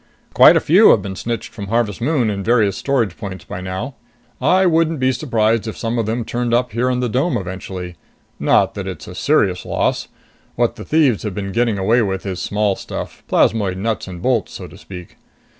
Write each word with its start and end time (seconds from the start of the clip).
"Quite 0.33 0.57
a 0.57 0.59
few 0.59 0.89
have 0.89 1.03
been 1.03 1.15
snitched 1.15 1.53
from 1.53 1.67
Harvest 1.67 2.01
Moon 2.01 2.31
and 2.31 2.43
various 2.43 2.75
storage 2.75 3.15
points 3.17 3.45
by 3.45 3.61
now. 3.61 3.93
I 4.41 4.65
wouldn't 4.65 4.99
be 4.99 5.11
surprised 5.11 5.67
if 5.67 5.77
some 5.77 5.99
of 5.99 6.07
them 6.07 6.25
turn 6.25 6.55
up 6.55 6.71
here 6.71 6.89
in 6.89 7.01
the 7.01 7.07
dome 7.07 7.37
eventually. 7.37 7.97
Not 8.39 8.73
that 8.73 8.87
it's 8.87 9.07
a 9.07 9.13
serious 9.13 9.63
loss. 9.63 10.07
What 10.55 10.75
the 10.75 10.85
thieves 10.85 11.21
have 11.21 11.35
been 11.35 11.51
getting 11.51 11.77
away 11.77 12.01
with 12.01 12.25
is 12.25 12.41
small 12.41 12.75
stuff 12.75 13.21
plasmoid 13.27 13.77
nuts 13.77 14.07
and 14.07 14.23
bolts, 14.23 14.53
so 14.53 14.65
to 14.67 14.75
speak. 14.75 15.17